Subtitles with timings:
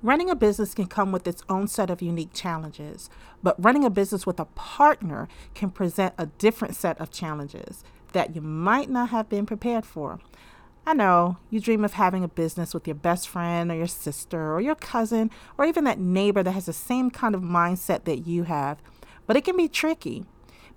[0.00, 3.10] Running a business can come with its own set of unique challenges,
[3.42, 7.82] but running a business with a partner can present a different set of challenges
[8.12, 10.20] that you might not have been prepared for.
[10.86, 14.54] I know you dream of having a business with your best friend or your sister
[14.54, 18.24] or your cousin or even that neighbor that has the same kind of mindset that
[18.24, 18.78] you have,
[19.26, 20.24] but it can be tricky.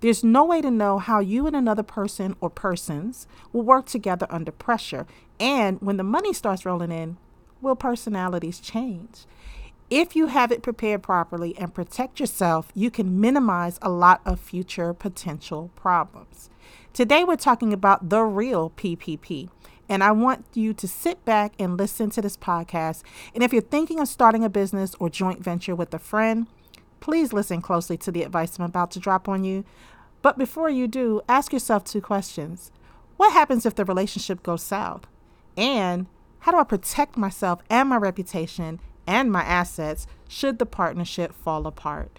[0.00, 4.26] There's no way to know how you and another person or persons will work together
[4.30, 5.06] under pressure.
[5.38, 7.18] And when the money starts rolling in,
[7.62, 9.24] will personalities change?
[9.88, 14.40] If you have it prepared properly and protect yourself, you can minimize a lot of
[14.40, 16.50] future potential problems.
[16.92, 19.48] Today, we're talking about the real PPP.
[19.88, 23.02] And I want you to sit back and listen to this podcast.
[23.34, 26.46] And if you're thinking of starting a business or joint venture with a friend,
[27.00, 29.64] please listen closely to the advice I'm about to drop on you.
[30.22, 32.70] But before you do, ask yourself two questions
[33.18, 35.06] What happens if the relationship goes south?
[35.56, 36.06] And
[36.42, 41.68] how do I protect myself and my reputation and my assets should the partnership fall
[41.68, 42.18] apart?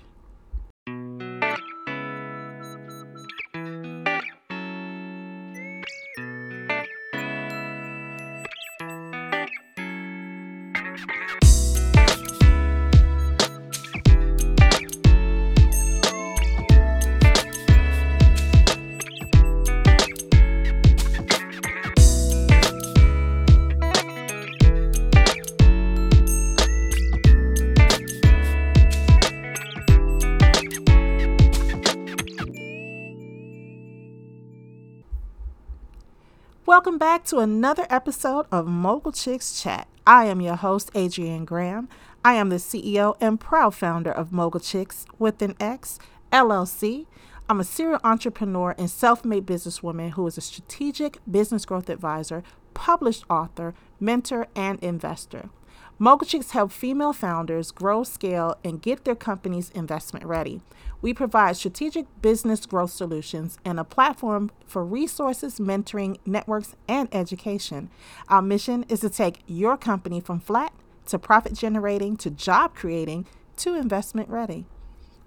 [36.75, 39.87] Welcome back to another episode of Mogul Chicks Chat.
[40.07, 41.87] I am your host, Adrienne Graham.
[42.25, 45.99] I am the CEO and proud founder of Mogul Chicks with an X
[46.31, 47.05] LLC.
[47.47, 52.41] I'm a serial entrepreneur and self made businesswoman who is a strategic business growth advisor,
[52.73, 55.51] published author, mentor, and investor.
[55.99, 60.61] Mogul Chicks help female founders grow, scale, and get their companies investment ready.
[61.01, 67.89] We provide strategic business growth solutions and a platform for resources, mentoring, networks, and education.
[68.27, 70.73] Our mission is to take your company from flat
[71.05, 73.27] to profit generating to job creating
[73.57, 74.65] to investment ready.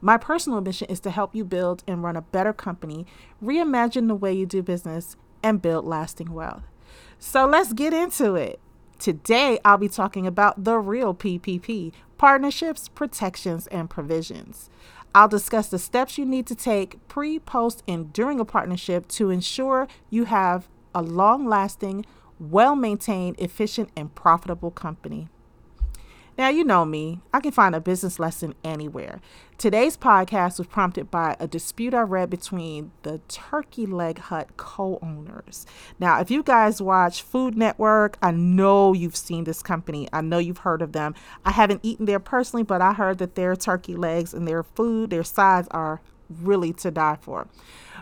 [0.00, 3.06] My personal mission is to help you build and run a better company,
[3.42, 6.64] reimagine the way you do business, and build lasting wealth.
[7.18, 8.60] So let's get into it.
[8.98, 14.70] Today, I'll be talking about the real PPP partnerships, protections, and provisions.
[15.14, 19.30] I'll discuss the steps you need to take pre, post, and during a partnership to
[19.30, 22.06] ensure you have a long lasting,
[22.38, 25.28] well maintained, efficient, and profitable company.
[26.38, 29.22] Now, you know me, I can find a business lesson anywhere.
[29.56, 34.98] Today's podcast was prompted by a dispute I read between the Turkey Leg Hut co
[35.00, 35.64] owners.
[35.98, 40.10] Now, if you guys watch Food Network, I know you've seen this company.
[40.12, 41.14] I know you've heard of them.
[41.46, 45.08] I haven't eaten there personally, but I heard that their turkey legs and their food,
[45.08, 47.48] their sides are really to die for.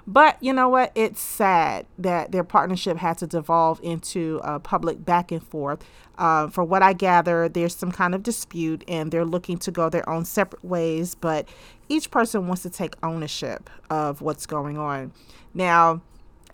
[0.06, 0.92] But you know what?
[0.94, 5.82] It's sad that their partnership had to devolve into a public back and forth.
[6.18, 9.88] Uh, for what I gather, there's some kind of dispute and they're looking to go
[9.88, 11.48] their own separate ways, but
[11.88, 15.12] each person wants to take ownership of what's going on.
[15.54, 16.02] Now,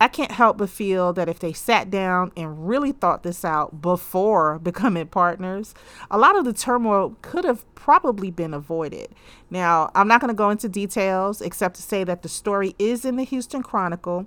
[0.01, 3.83] I can't help but feel that if they sat down and really thought this out
[3.83, 5.75] before becoming partners,
[6.11, 9.09] a lot of the turmoil could have probably been avoided.
[9.51, 13.05] Now, I'm not going to go into details except to say that the story is
[13.05, 14.27] in the Houston Chronicle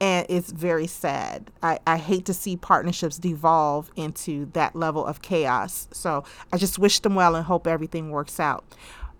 [0.00, 1.50] and it's very sad.
[1.62, 5.88] I, I hate to see partnerships devolve into that level of chaos.
[5.92, 8.64] So I just wish them well and hope everything works out.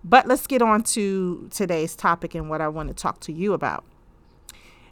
[0.03, 3.53] But let's get on to today's topic and what I want to talk to you
[3.53, 3.83] about.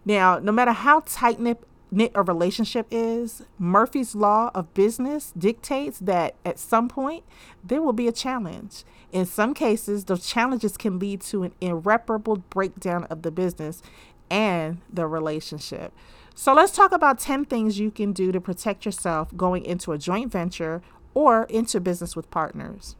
[0.05, 6.35] Now, no matter how tight knit a relationship is, Murphy's Law of Business dictates that
[6.45, 7.23] at some point
[7.63, 8.83] there will be a challenge.
[9.11, 13.81] In some cases, those challenges can lead to an irreparable breakdown of the business
[14.29, 15.91] and the relationship.
[16.35, 19.97] So, let's talk about 10 things you can do to protect yourself going into a
[19.97, 20.81] joint venture
[21.13, 22.95] or into business with partners.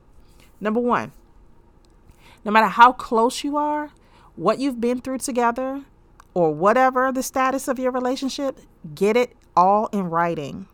[0.60, 1.14] Number one,
[2.44, 3.92] no matter how close you are,
[4.36, 5.84] what you've been through together,
[6.40, 8.60] or whatever the status of your relationship,
[8.96, 10.68] get it all in writing.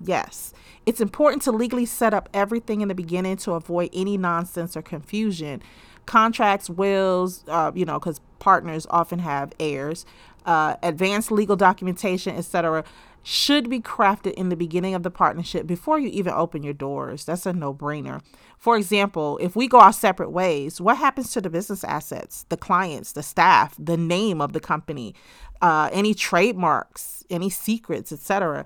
[0.00, 0.52] Yes,
[0.84, 4.82] it's important to legally set up everything in the beginning to avoid any nonsense or
[4.82, 5.62] confusion.
[6.06, 10.04] Contracts, wills, uh, you know, because partners often have heirs,
[10.44, 12.82] uh, advanced legal documentation, etc
[13.22, 17.24] should be crafted in the beginning of the partnership before you even open your doors.
[17.24, 18.22] That's a no brainer.
[18.58, 22.56] For example, if we go our separate ways, what happens to the business assets, the
[22.56, 25.14] clients, the staff, the name of the company,
[25.60, 28.64] uh, any trademarks, any secrets, etc.?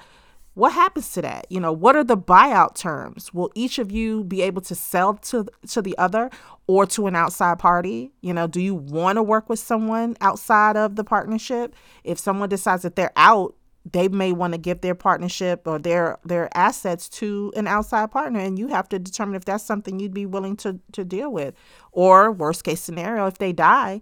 [0.57, 1.47] what happens to that?
[1.51, 3.33] You know, what are the buyout terms?
[3.35, 6.31] Will each of you be able to sell to to the other
[6.67, 8.13] or to an outside party?
[8.23, 11.77] You know, do you want to work with someone outside of the partnership?
[12.05, 13.55] If someone decides that they're out,
[13.93, 18.41] they may want to give their partnership or their their assets to an outside partner
[18.41, 21.55] and you have to determine if that's something you'd be willing to to deal with.
[21.93, 24.01] Or worst case scenario, if they die,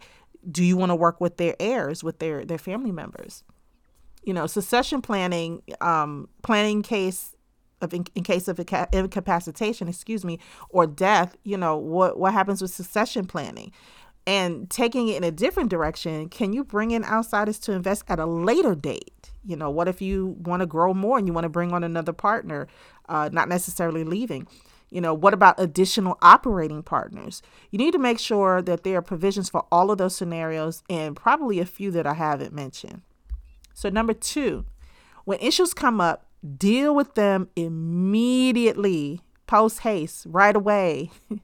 [0.50, 3.44] do you want to work with their heirs, with their their family members?
[4.24, 7.36] you know, succession planning, um, planning case
[7.80, 8.58] of in, in case of
[8.92, 10.38] incapacitation, excuse me,
[10.70, 11.36] or death.
[11.44, 13.72] You know, what what happens with succession planning?
[14.26, 18.18] And taking it in a different direction, can you bring in outsiders to invest at
[18.18, 19.12] a later date?
[19.46, 21.84] You know, what if you want to grow more and you want to bring on
[21.84, 22.66] another partner,
[23.08, 24.46] uh, not necessarily leaving?
[24.90, 27.42] You know, what about additional operating partners?
[27.70, 31.16] You need to make sure that there are provisions for all of those scenarios and
[31.16, 33.02] probably a few that I haven't mentioned.
[33.74, 34.64] So, number two,
[35.24, 36.26] when issues come up,
[36.58, 41.10] deal with them immediately, post haste, right away.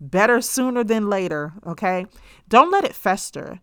[0.00, 2.06] Better sooner than later, okay?
[2.48, 3.60] Don't let it fester.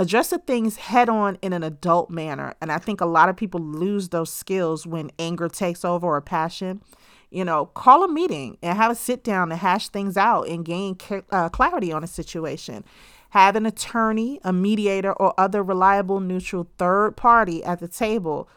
[0.00, 2.54] Address the things head on in an adult manner.
[2.60, 6.20] And I think a lot of people lose those skills when anger takes over or
[6.20, 6.82] passion.
[7.30, 10.64] You know, call a meeting and have a sit down to hash things out and
[10.64, 10.96] gain
[11.30, 12.84] uh, clarity on a situation.
[13.30, 18.48] Have an attorney, a mediator, or other reliable neutral third party at the table.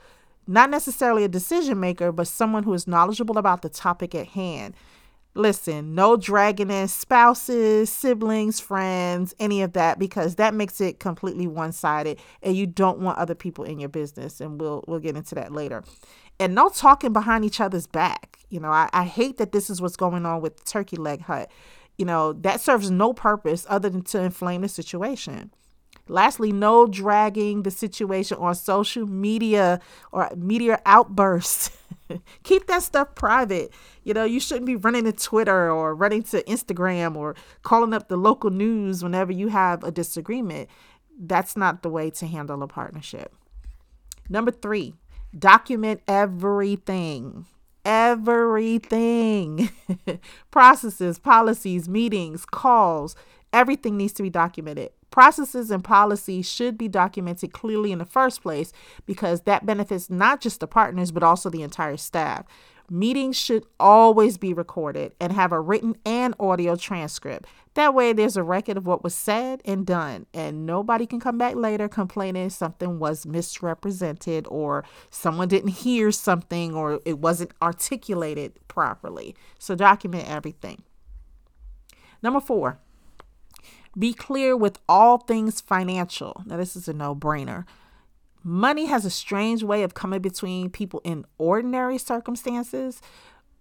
[0.48, 4.76] Not necessarily a decision maker, but someone who is knowledgeable about the topic at hand.
[5.34, 11.48] Listen, no dragging in spouses, siblings, friends, any of that, because that makes it completely
[11.48, 14.42] one sided and you don't want other people in your business.
[14.42, 15.84] And we'll we'll get into that later.
[16.40, 18.40] And no talking behind each other's back.
[18.50, 21.50] You know, I, I hate that this is what's going on with Turkey Leg Hut
[22.02, 25.52] you know, that serves no purpose other than to inflame the situation.
[26.08, 29.80] Lastly, no dragging the situation on social media
[30.12, 31.78] or media outbursts.
[32.44, 33.72] Keep that stuff private.
[34.04, 38.08] You know, you shouldn't be running to Twitter or running to Instagram or calling up
[38.08, 40.70] the local news whenever you have a disagreement.
[41.20, 43.34] That's not the way to handle a partnership.
[44.30, 44.96] Number three,
[45.38, 47.46] document everything
[47.86, 49.70] everything
[50.52, 53.16] processes, policies, meetings, calls,
[53.54, 54.92] everything needs to be documented.
[55.10, 58.72] Processes and policies should be documented clearly in the first place
[59.06, 62.46] because that benefits not just the partners but also the entire staff.
[62.94, 67.48] Meetings should always be recorded and have a written and audio transcript.
[67.76, 71.38] That way, there's a record of what was said and done, and nobody can come
[71.38, 78.60] back later complaining something was misrepresented or someone didn't hear something or it wasn't articulated
[78.68, 79.38] properly.
[79.58, 80.84] So, document everything.
[82.22, 82.78] Number four,
[83.98, 86.44] be clear with all things financial.
[86.46, 87.64] Now, this is a no brainer.
[88.44, 93.02] Money has a strange way of coming between people in ordinary circumstances.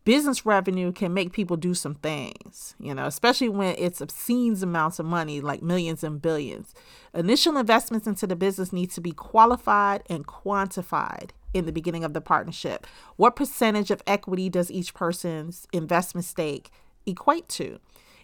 [0.05, 4.99] Business revenue can make people do some things, you know, especially when it's obscene amounts
[4.99, 6.75] of money, like millions and billions.
[7.13, 12.15] Initial investments into the business need to be qualified and quantified in the beginning of
[12.15, 12.87] the partnership.
[13.17, 16.71] What percentage of equity does each person's investment stake
[17.05, 17.79] equate to?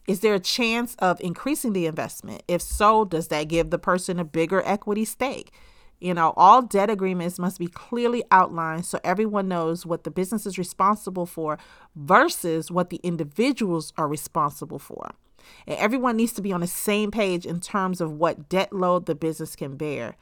[0.06, 2.42] Is there a chance of increasing the investment?
[2.48, 5.52] If so, does that give the person a bigger equity stake?
[6.00, 10.44] You know, all debt agreements must be clearly outlined so everyone knows what the business
[10.44, 11.58] is responsible for
[11.94, 15.12] versus what the individuals are responsible for.
[15.66, 19.06] And everyone needs to be on the same page in terms of what debt load
[19.06, 20.16] the business can bear.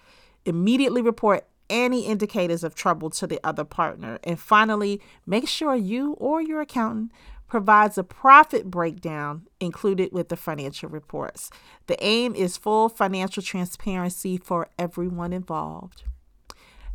[0.44, 4.18] Immediately report any indicators of trouble to the other partner.
[4.22, 7.10] And finally, make sure you or your accountant
[7.48, 11.50] provides a profit breakdown included with the financial reports.
[11.86, 16.04] The aim is full financial transparency for everyone involved.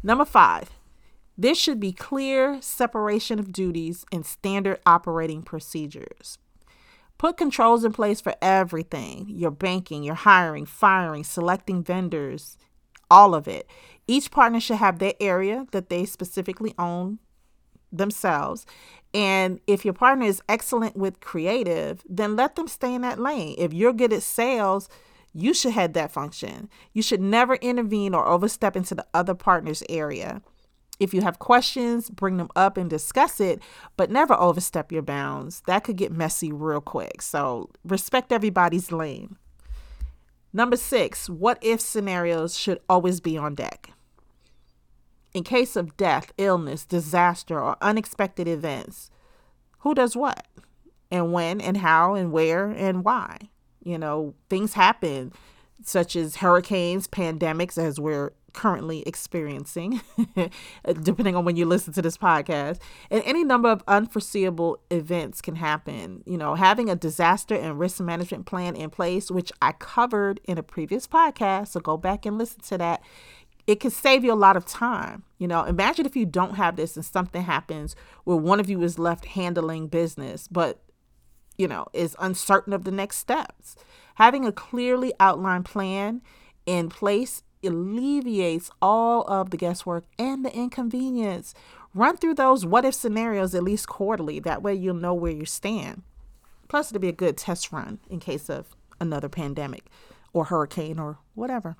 [0.01, 0.71] Number five,
[1.37, 6.37] there should be clear separation of duties and standard operating procedures.
[7.17, 12.57] Put controls in place for everything your banking, your hiring, firing, selecting vendors,
[13.11, 13.69] all of it.
[14.07, 17.19] Each partner should have their area that they specifically own
[17.91, 18.65] themselves
[19.13, 23.55] and if your partner is excellent with creative, then let them stay in that lane.
[23.57, 24.87] If you're good at sales,
[25.33, 26.69] you should head that function.
[26.93, 30.41] You should never intervene or overstep into the other partner's area.
[30.99, 33.61] If you have questions, bring them up and discuss it,
[33.95, 35.61] but never overstep your bounds.
[35.65, 37.21] That could get messy real quick.
[37.21, 39.37] So respect everybody's lane.
[40.51, 43.91] Number six, what if scenarios should always be on deck
[45.33, 49.11] in case of death, illness, disaster, or unexpected events,
[49.79, 50.47] who does what?
[51.11, 53.37] And when and how and where and why?
[53.83, 55.31] You know, things happen
[55.83, 60.01] such as hurricanes, pandemics, as we're currently experiencing,
[61.03, 62.79] depending on when you listen to this podcast.
[63.09, 66.23] And any number of unforeseeable events can happen.
[66.25, 70.57] You know, having a disaster and risk management plan in place, which I covered in
[70.57, 73.01] a previous podcast, so go back and listen to that.
[73.69, 75.21] It can save you a lot of time.
[75.37, 78.81] You know, imagine if you don't have this and something happens where one of you
[78.81, 80.81] is left handling business, but,
[81.55, 83.75] you know, is uncertain of the next steps.
[84.15, 86.23] Having a clearly outlined plan
[86.65, 91.53] in place alleviates all of the guesswork and the inconvenience.
[91.93, 94.39] Run through those what if scenarios at least quarterly.
[94.39, 96.01] That way you'll know where you stand.
[96.69, 99.91] Plus, it'll be a good test run in case of another pandemic
[100.33, 101.77] or hurricane or whatever.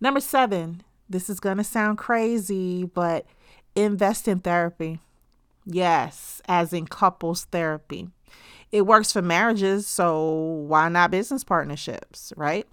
[0.00, 3.26] Number seven, this is going to sound crazy, but
[3.74, 5.00] invest in therapy.
[5.64, 8.08] Yes, as in couples therapy.
[8.70, 10.30] It works for marriages, so
[10.66, 12.66] why not business partnerships, right?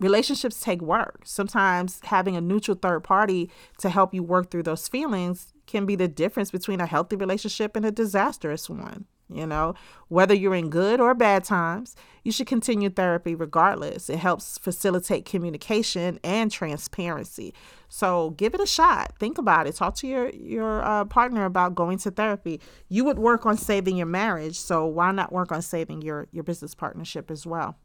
[0.00, 1.20] relationships take work.
[1.24, 5.94] Sometimes having a neutral third party to help you work through those feelings can be
[5.94, 9.04] the difference between a healthy relationship and a disastrous one.
[9.32, 9.74] You know,
[10.08, 14.10] whether you're in good or bad times, you should continue therapy regardless.
[14.10, 17.54] It helps facilitate communication and transparency.
[17.88, 19.14] So give it a shot.
[19.18, 19.76] Think about it.
[19.76, 22.60] Talk to your your uh, partner about going to therapy.
[22.88, 26.44] You would work on saving your marriage, so why not work on saving your your
[26.44, 27.76] business partnership as well?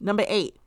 [0.00, 0.58] Number eight,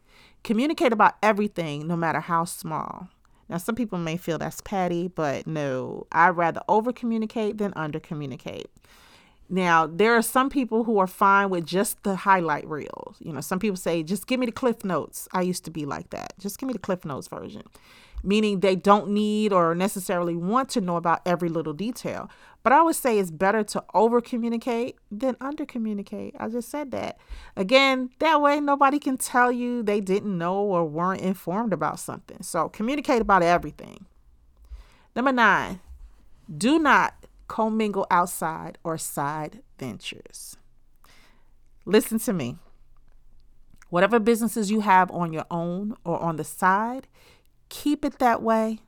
[0.44, 3.10] Communicate about everything, no matter how small.
[3.50, 8.00] Now, some people may feel that's petty, but no, I'd rather over communicate than under
[8.00, 8.68] communicate.
[9.50, 13.16] Now, there are some people who are fine with just the highlight reels.
[13.20, 15.28] You know, some people say, just give me the Cliff Notes.
[15.32, 16.34] I used to be like that.
[16.38, 17.64] Just give me the Cliff Notes version
[18.24, 22.30] meaning they don't need or necessarily want to know about every little detail.
[22.64, 26.36] But I would say it's better to over communicate than under communicate.
[26.40, 27.18] I just said that.
[27.56, 32.42] Again, that way nobody can tell you they didn't know or weren't informed about something.
[32.42, 34.06] So communicate about everything.
[35.16, 35.80] Number nine,
[36.56, 40.58] do not commingle outside or side ventures.
[41.86, 42.58] Listen to me.
[43.90, 47.08] Whatever businesses you have on your own or on the side,
[47.70, 48.80] Keep it that way.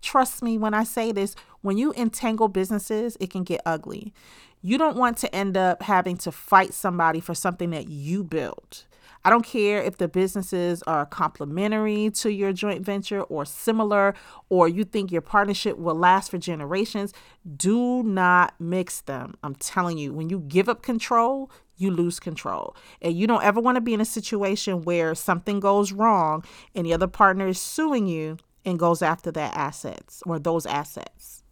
[0.00, 4.14] Trust me when I say this, when you entangle businesses, it can get ugly.
[4.62, 8.86] You don't want to end up having to fight somebody for something that you built.
[9.24, 14.14] I don't care if the businesses are complementary to your joint venture or similar,
[14.48, 17.12] or you think your partnership will last for generations.
[17.56, 19.34] Do not mix them.
[19.42, 22.76] I'm telling you, when you give up control, you lose control.
[23.00, 26.86] And you don't ever want to be in a situation where something goes wrong and
[26.86, 31.42] the other partner is suing you and goes after that assets or those assets.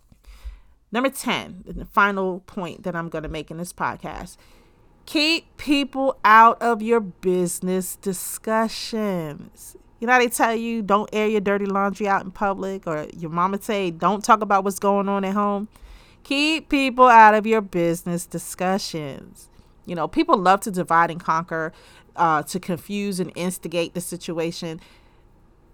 [0.91, 4.37] Number 10, the final point that I'm going to make in this podcast
[5.09, 9.75] keep people out of your business discussions.
[10.01, 13.31] You know, they tell you don't air your dirty laundry out in public, or your
[13.31, 15.69] mama say don't talk about what's going on at home.
[16.25, 19.49] Keep people out of your business discussions.
[19.87, 21.73] You know, people love to divide and conquer,
[22.17, 24.79] uh, to confuse and instigate the situation.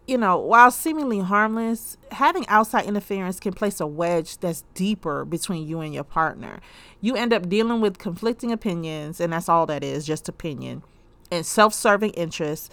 [0.06, 5.66] You know, while seemingly harmless, having outside interference can place a wedge that's deeper between
[5.66, 6.60] you and your partner.
[7.00, 10.82] You end up dealing with conflicting opinions, and that's all that is just opinion,
[11.30, 12.68] and self serving interests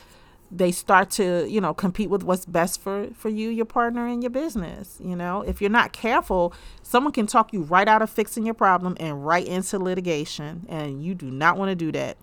[0.52, 4.22] they start to you know compete with what's best for for you your partner and
[4.22, 5.42] your business you know?
[5.44, 9.26] If you're not careful someone can talk you right out of fixing your problem and
[9.26, 12.18] right into litigation and you do not want to do that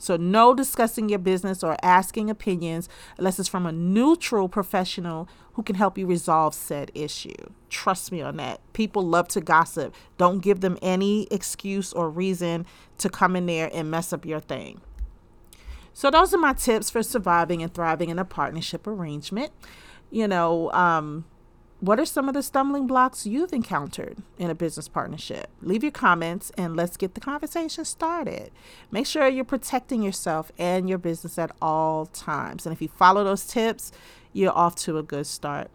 [0.00, 2.88] so no discussing your business or asking opinions
[3.18, 7.34] unless it's from a neutral professional who can help you resolve said issue.
[7.68, 8.60] Trust me on that.
[8.72, 9.94] People love to gossip.
[10.16, 12.64] Don't give them any excuse or reason
[12.96, 14.80] to come in there and mess up your thing.
[15.92, 19.52] So those are my tips for surviving and thriving in a partnership arrangement.
[20.10, 21.26] You know, um,
[21.80, 25.48] what are some of the stumbling blocks you've encountered in a business partnership?
[25.62, 28.50] Leave your comments and let's get the conversation started.
[28.90, 32.66] Make sure you're protecting yourself and your business at all times.
[32.66, 33.92] And if you follow those tips,
[34.34, 35.70] you're off to a good start.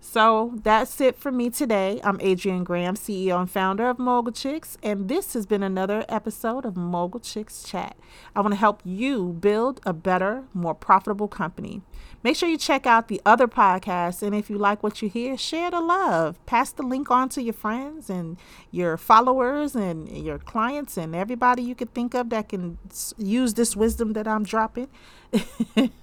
[0.00, 2.00] So that's it for me today.
[2.04, 6.64] I'm Adrienne Graham, CEO and founder of Mogul Chicks, and this has been another episode
[6.64, 7.96] of Mogul Chicks Chat.
[8.34, 11.82] I want to help you build a better, more profitable company.
[12.22, 15.36] Make sure you check out the other podcasts, and if you like what you hear,
[15.36, 16.44] share the love.
[16.46, 18.38] Pass the link on to your friends and
[18.70, 22.78] your followers and your clients and everybody you could think of that can
[23.16, 24.88] use this wisdom that I'm dropping.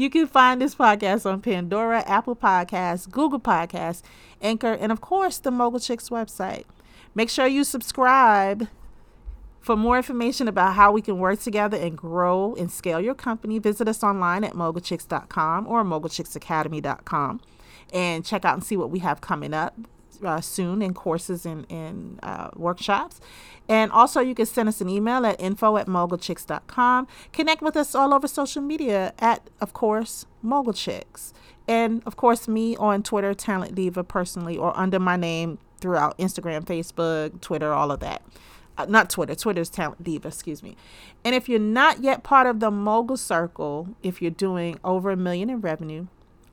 [0.00, 4.00] You can find this podcast on Pandora, Apple Podcasts, Google Podcasts,
[4.40, 6.64] Anchor, and of course, the Mogul Chicks website.
[7.14, 8.68] Make sure you subscribe.
[9.60, 13.58] For more information about how we can work together and grow and scale your company,
[13.58, 17.42] visit us online at mogulchicks.com or mogulchicksacademy.com.
[17.92, 19.74] and check out and see what we have coming up
[20.24, 23.20] uh, soon in courses and, and uh, workshops.
[23.68, 27.06] And also, you can send us an email at info at mogulchicks.com.
[27.32, 31.32] Connect with us all over social media at, of course, mogulchicks.
[31.68, 36.64] And, of course, me on Twitter, Talent Diva, personally, or under my name throughout Instagram,
[36.64, 38.22] Facebook, Twitter, all of that.
[38.76, 40.76] Uh, not Twitter, Twitter's Talent Diva, excuse me.
[41.24, 45.16] And if you're not yet part of the Mogul Circle, if you're doing over a
[45.16, 46.06] million in revenue,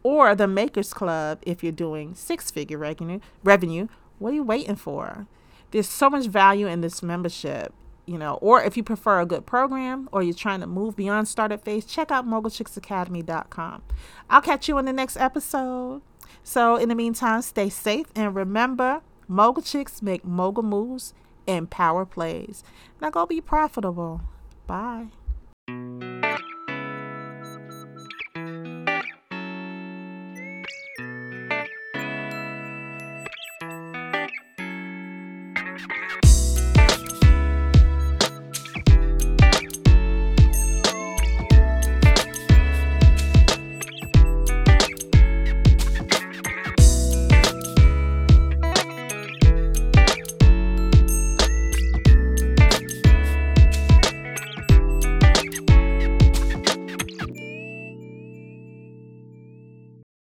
[0.08, 3.88] or the Makers Club if you're doing six figure revenue.
[4.20, 5.28] What are you waiting for?
[5.72, 7.74] There's so much value in this membership,
[8.06, 11.28] you know, or if you prefer a good program or you're trying to move beyond
[11.28, 13.84] startup phase, check out mogulchicksacademy.com.
[14.30, 16.02] I'll catch you in the next episode.
[16.42, 21.14] So, in the meantime, stay safe and remember mogul chicks make mogul moves
[21.46, 22.64] and power plays.
[23.02, 24.22] Now, go be profitable.
[24.68, 25.08] Bye.